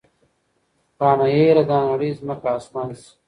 رانه 0.99 1.27
هېره 1.35 1.63
دا 1.69 1.77
نړۍ 1.89 2.11
ځمکه 2.19 2.47
اسمان 2.57 2.89
شي 2.99 3.09